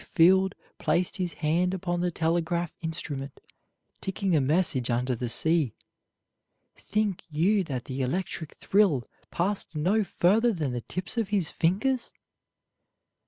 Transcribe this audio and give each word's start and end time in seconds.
Field 0.03 0.55
placed 0.79 1.17
his 1.17 1.33
hand 1.45 1.75
upon 1.75 1.99
the 1.99 2.09
telegraph 2.09 2.73
instrument 2.81 3.39
ticking 4.01 4.35
a 4.35 4.41
message 4.41 4.89
under 4.89 5.15
the 5.15 5.29
sea, 5.29 5.75
think 6.75 7.23
you 7.29 7.63
that 7.63 7.85
the 7.85 8.01
electric 8.01 8.55
thrill 8.55 9.07
passed 9.29 9.75
no 9.75 10.03
further 10.03 10.53
than 10.53 10.71
the 10.71 10.81
tips 10.81 11.19
of 11.19 11.27
his 11.29 11.51
fingers? 11.51 12.11